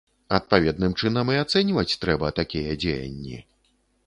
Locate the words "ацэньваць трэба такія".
1.43-2.71